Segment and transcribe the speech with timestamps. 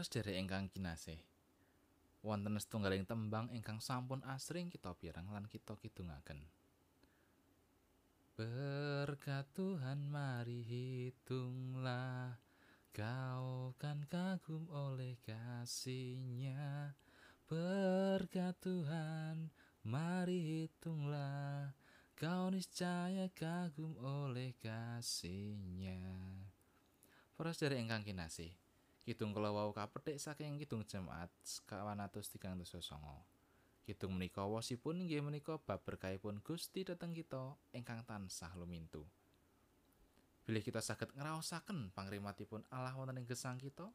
[0.00, 1.20] Para sedherek ingkang kinasih.
[2.24, 6.40] Wonten setunggaling tembang ingkang sampun asring kita pirang lan kita kidungaken.
[8.32, 12.32] Berkat Tuhan mari hitunglah
[12.96, 16.96] Kau kan kagum oleh kasihnya
[17.44, 19.52] Berkat Tuhan
[19.84, 21.76] mari hitunglah
[22.16, 26.00] Kau niscaya kagum oleh kasihnya
[27.36, 28.69] Para sedherek ingkang kinasih
[29.00, 31.96] Kidung kula wau kapetik saking kidung jemaat sekawan.
[33.80, 39.08] Kidung menika wosipun inggih menika bab berkahipun Gusti dhateng kita ingkang tansah lumintu.
[40.44, 43.88] Bilih kita saged ngraosaken pangrimatipun Allah wonten ing gesang kita,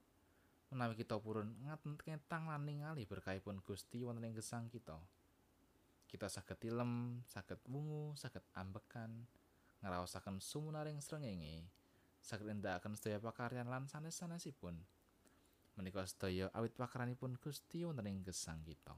[0.73, 4.97] menawi kita purun ngateng lan ningali berkahipun Gusti wonten ing gesang kita.
[6.09, 9.27] Kita saged tilem, saged wungu, saged ambekan,
[9.83, 11.67] ngraosaken sumunaring srengenge,
[12.23, 14.94] saged nindakaken sedaya pakaryan lan sanes-sanesipun.
[15.75, 18.95] Menika sedaya awit pakaranipun Gusti wonten ing gesang kita.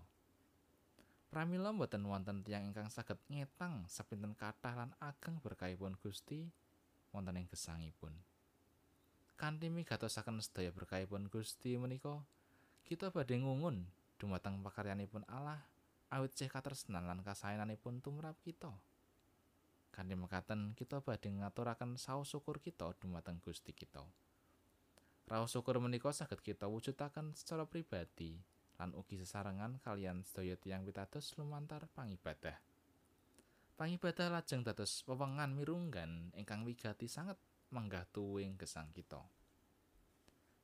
[1.28, 6.48] Pramila mboten wonten tiyang ingkang saged ngetang sepinten kathah lan ageng berkahipun Gusti
[7.12, 8.16] wonten ing gesangipun.
[9.38, 12.26] Kanthi migatosaken sedaya berkahipun Gusti menika,
[12.88, 13.86] kita badhe ngungun
[14.18, 15.62] dumateng pakaryanipun Allah
[16.10, 18.74] awit ceh katresnan lan kasayananipun tumrap kita.
[19.94, 24.02] Kanthi mekaten kita badhe ngaturaken saos syukur kita dumateng Gusti kita.
[25.28, 28.40] Raos syukur menika saged kita wujudaken secara pribadi
[28.80, 32.56] lan ugi sesarengan kalian sedaya tiyang pitados lumantar pangibadah.
[33.76, 37.36] Pangibadah lajeng dados wewengan mirunggan ingkang wigati sanget
[37.76, 39.20] menggah tuwing gesang kita.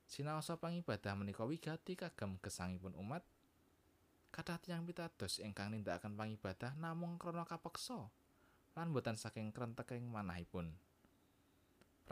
[0.08, 3.28] Sinaosa pangibadah menika wigati kagem gesangipun umat.
[4.32, 8.08] Kathah tiyang pitados ingkang nindakaken pangibadah namung krana kapeksa
[8.80, 10.72] lan boten saking krenteking manahipun.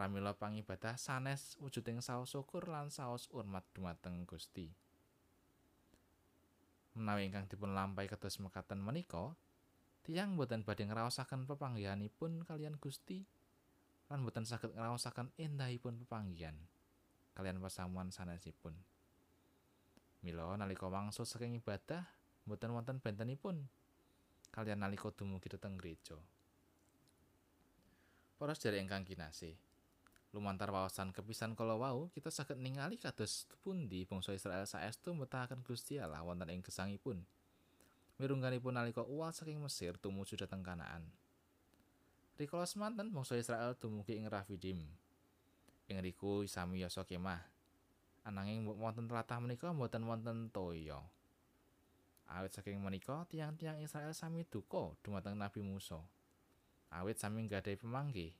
[0.02, 4.66] Pramila pangibadah sanes wujuding saos syukur lan saos urmat dumateng Gusti.
[6.98, 9.38] Menawi ingkang dipun lampahi kados mekaten menika,
[10.02, 13.30] tiyang boten badhe ngraosaken pepanggihanipun kalian Gusti
[14.10, 16.58] lan boten saged ngraosaken endahipun pepanggihan
[17.38, 18.74] kalian pasamuan sanesipun.
[20.26, 22.10] Mila nalika wangsul saking ibadah
[22.50, 23.70] boten wonten bentenipun
[24.50, 26.18] kalian nalika dumugi dhateng gereja.
[28.42, 29.54] Para sedherek ingkang kinasih,
[30.32, 36.00] lumantar wawasan kepisan kala wau kita saged ningali kados pundi bangsa Israel saestu mbetahaken Gusti
[36.00, 37.20] Allah wonten ing gesangipun.
[38.16, 41.04] Mirungganipun nalika uwal saking Mesir tumuju dhateng Kanaan.
[42.40, 44.80] Rikala semanten bangsa Israel dumugi ing Rafidim
[45.92, 47.44] ing riku sami yasa kemah
[48.24, 51.04] ananging wonten tlatah menika mboten wonten toya.
[52.32, 56.00] Awit saking menika tiang-tiang Israel sami duka dumateng Nabi Musa.
[56.88, 58.32] Awit sami nggadahi pemanggih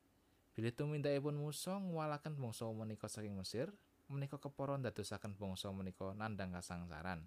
[0.52, 3.72] Bilih tumindakipun Musa ngwalaken bangsa menika saking Mesir,
[4.12, 7.24] menika kepara ndadosaken bangsa menika nandhang kasangsaran,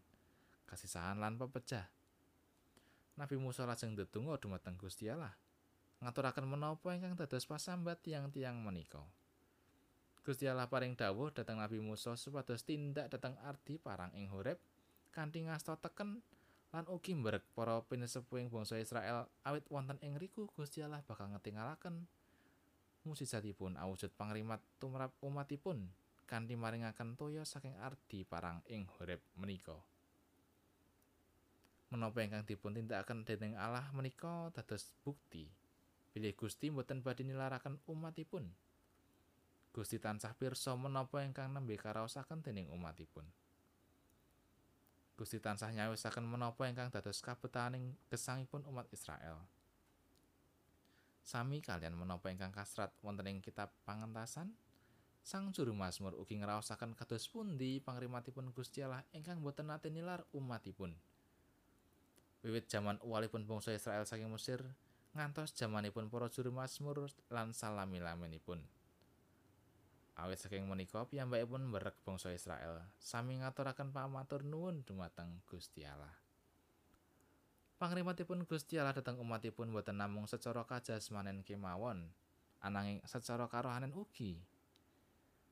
[0.68, 1.88] kasisahan lan pepecah.
[3.16, 5.32] Nabi Musa lajeng ndedonga dumateng Gusti Allah,
[6.04, 9.00] ngaturaken menapa ingkang dados pasambat tiang-tiang menika.
[10.24, 14.56] Gusti Allah paring dawuh dhateng Nabi Musa supados tindak dhateng ardi parang ing Horeb
[15.12, 16.24] kanthi ngasta teken
[16.72, 22.08] lan ugi mbrek para pinesepuing bangsa Israel awit wonten ing riku Gusti Allah bakal ngetingalaken
[23.04, 25.88] musisatipun awujud pangrimat tumrap umatipun
[26.24, 29.76] kanthi maringaken toya saking ardi parang ing Horeb menika.
[31.92, 35.46] Menapa ingkang dipun tindakaken dening Allah menika dados bukti
[36.14, 38.46] bilih Gusti mboten badhe nilaraken umatipun.
[39.74, 43.26] Gusti tansah pirsa menapa ingkang nembe karaosaken dening umatipun.
[45.14, 49.42] Gusti tansah nyawisaken menapa ingkang dados kabetaning gesangipun umat Israel.
[51.24, 54.52] Sami kalian menapa ingkang kasrat wonten ing kitab pangentasan?
[55.24, 60.92] Sang juru Mazmur ugi ngraosaken kados pundi pangrimatipun Gusti Allah ingkang boten nate nilar umatipun.
[62.44, 64.60] Wiwit jaman uwalipun bangsa Israel saking Mesir
[65.16, 68.60] ngantos jamanipun para juru Mazmur lan salami-laminipun.
[70.20, 76.23] Awit saking menika piyambakipun mberek bangsa Israel sami ngaturaken pamatur nuwun dumateng Gusti Allah.
[77.84, 82.08] Pangrimatipun Gusti Allah dhateng umatipun boten namung secara kajasmanen kemawon,
[82.64, 84.40] ananging secara karohanen ugi.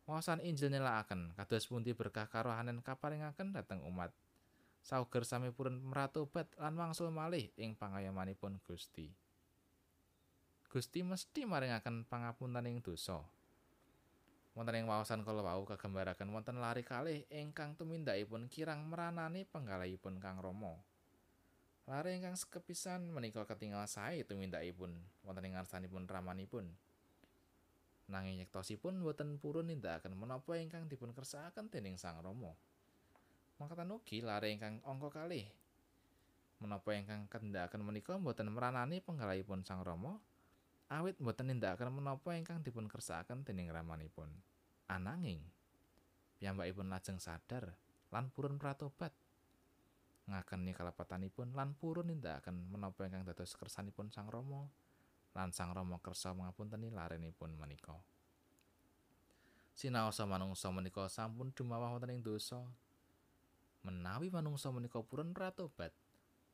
[0.08, 4.16] Wawasan Injil nelakaken kados pundi berkah karohanen kaparingaken dhateng umat.
[4.80, 9.12] Sauger sami purun meratobat lan wangsul malih ing pangayomanipun Gusti.
[10.72, 13.20] Gusti mesti maringaken pangapunten ing dosa.
[14.56, 20.40] Wonten ing wawasan kala wau kagembaraken wonten lari kalih ingkang tumindakipun kirang meranani penggalihipun Kang
[20.40, 20.80] Rama.
[21.92, 24.96] Lare ingkang sekepisan menika ketinggal sae tumindakipun
[25.28, 26.64] wonten ing ngarsanipun ramanipun.
[28.08, 32.56] Nanging nyektosipun boten purun nindakaken menapa ingkang dipun kersakaken dening Sang Rama.
[33.60, 35.44] Mangkatan ugi lare ingkang angka kalih.
[36.64, 40.16] Menapa ingkang kendhakaken menika boten meranani penggalihipun Sang Rama,
[40.88, 44.32] awit boten nindakaken menapa ingkang dipun kersakaken dening ramanipun.
[44.88, 45.44] Ananging
[46.40, 47.76] piyambakipun lajeng sadar
[48.08, 49.12] lan purun pratobat.
[50.30, 54.70] Ngakeni kalepatanipun lan purun nindakaken menapa ingkang dados kersanipun Sang Rama
[55.34, 57.96] lan Sang Rama kersa ngapunteni larenipun menika.
[59.72, 62.60] Sinaosa manungsa menika sampun dumawah wonten ing dosa.
[63.82, 65.90] Menawi manungsa menika purun pratobat,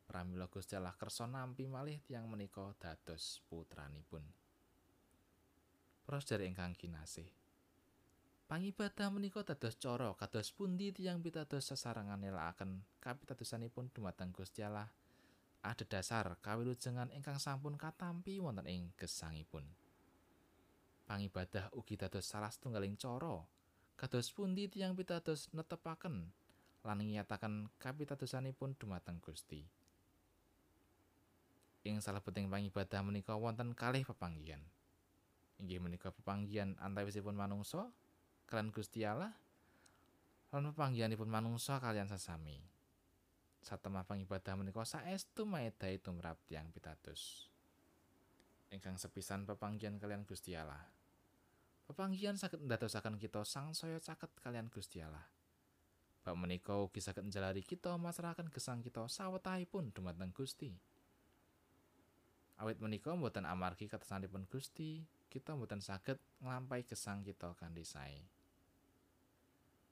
[0.08, 4.24] pramila Gusti Allah kersa nampi malih tiyang menika dados putranipun.
[6.08, 7.37] Pros dari ingkang kinasih.
[8.48, 14.88] Pangibadah menika dados cara kados pundi tiyang pitados sesarengan nelakaken kapitadosanipun dumateng Gusti Allah
[15.60, 19.68] adhedhasar kawilujengan ingkang sampun katampi wonten ing gesangipun.
[21.04, 23.44] Pangibadah ugi dados salah setunggaling cara
[24.00, 26.32] kados pundi tiyang pitados netepaken
[26.88, 29.60] lan nyataken kapitadosanipun dumateng Gusti.
[31.84, 34.64] Ing salebeting pangibadah menika wonten kalih pepanggihan.
[35.60, 37.92] Inggih menika pepanggihan antawisipun manungsa
[38.48, 39.36] kalian Gusti Allah
[40.48, 42.56] lan pepanggihanipun manungsa kalian sesami.
[43.60, 47.52] Satemah pangibadah menika saestu maedhahi tumrap tiyang pitados.
[48.72, 50.80] Ingkang sepisan pepanggihan kalian Gusti Allah.
[51.84, 55.24] Pepanggihan saged ndadosaken kita sangsaya caket kalian Gusti Allah.
[56.24, 60.72] Bab menika ugi saged njalari kita masrahaken gesang kita sawetahipun dumateng Gusti.
[62.58, 68.37] Awit menika mboten amargi katesanipun Gusti, kita mboten saged nglampahi gesang kita kanthi sae.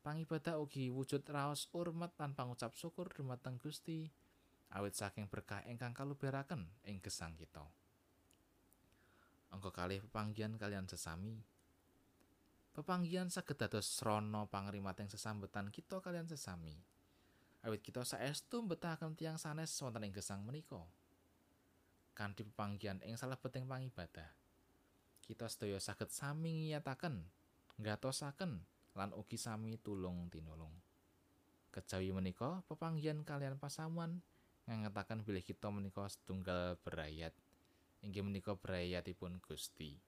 [0.06, 4.06] Pangibadah ugi wujud raos urmet lan pangucap syukur dumateng Gusti,
[4.70, 7.66] awit saking berkah ingkang kaluberaken ing gesang kita.
[9.50, 11.42] Angka kalih pepanggihan kalian sesami.
[12.70, 16.78] Pepanggihan saged dados srana pangrimating sesambetan kita kalian sesami.
[17.66, 20.86] Awit kita saestu mbetahaken tiyang sanes wonten ing gesang menika.
[22.14, 24.30] Kanthi pepanggihan ing salebeting pangibadah,
[25.26, 27.26] kita sedaya saged sami ngiyataken,
[27.82, 30.72] nggatosaken lan ugi sami tulung tinulung.
[31.68, 34.24] Kejawi menika pepanggihan kalian pasamuan
[34.64, 37.36] ngangetaken bilih kita menika setunggal berayat.
[38.00, 40.00] Inggih menika berayatipun Gusti.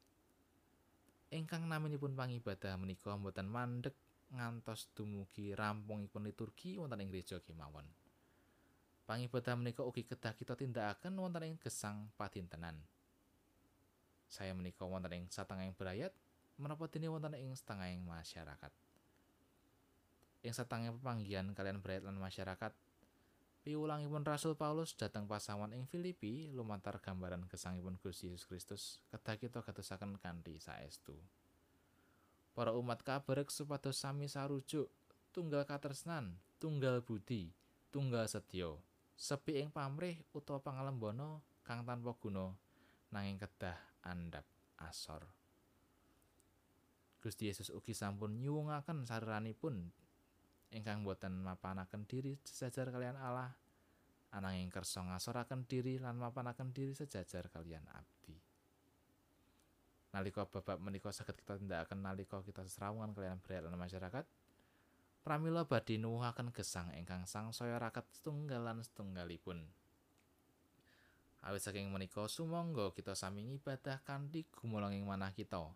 [1.29, 3.93] ingkang naminipun pangibadah menika mboten mandek
[4.32, 7.85] ngantos dumugi rampungipun liturgi wonten ing gereja kemawon.
[9.05, 12.81] Pangibadah menika ugi kedah kita tindakaken wonten ing gesang padintenan.
[14.29, 16.12] Saya menika wonten ing satengahing berayat
[16.59, 18.73] menapa wonten ing setengahing masyarakat.
[20.43, 22.75] Ing satengahing pepanggihan kalian berayat lan masyarakat,
[23.63, 28.83] piwulangipun Rasul Paulus dhateng pasawan ing Filipi lumantar gambaran gesangipun Gusti Yesus Kristus
[29.15, 31.15] kedah kita gatosaken kanthi saestu.
[32.59, 34.91] Para umat kabarek supados sami sarujuk,
[35.31, 37.55] tunggal katresnan, tunggal budi,
[37.95, 38.75] tunggal setya,
[39.15, 42.51] sepi ing pamrih utawa pangalembono kang tanpa guna
[43.15, 44.43] nanging kedah andhap
[44.81, 45.38] asor.
[47.19, 49.91] Gusti Yesus ugi sampun nyuwungaken sareranipun
[50.70, 53.50] ingkang boten mapanaken diri sejajar kalian Allah
[54.31, 58.37] ananging kersa ngasoraken diri lan mapanaken diri sejajar kalian abdi.
[60.15, 64.25] Nalika babak menika saged kita tindakaken nalika kita sesrawungan kalian berat lan masyarakat
[65.26, 69.66] pramila badhe nuwuhaken gesang ingkang sangsaya raket setunggalan setunggalipun.
[71.45, 75.71] Awit saking menika sumangga kita sami ngibadah kanthi gumolonging manah kita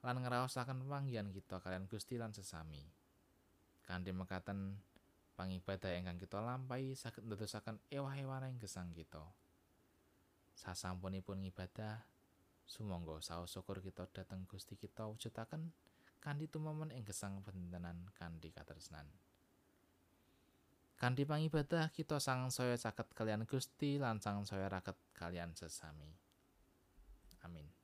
[0.00, 2.80] lan ngraosaken panggihan kita kalian Gusti lan sesami
[3.90, 4.78] kanthi mekaten
[5.34, 9.24] pangibadah ingkang kita lampahi saged ndadosaken ewah-ewaning gesang kita.
[10.54, 12.06] Sasampunipun ngibadah,
[12.68, 15.74] sumangga saos syukur kita dhateng Gusti kita wujudaken
[16.22, 19.10] kanthi tumomen ing gesang pendhenan kanthi katresnan.
[20.94, 26.12] Kanthi pangibadah kita sangsaya caket kalian Gusti lan sangsaya raket kalian sesami.
[27.42, 27.79] Amin.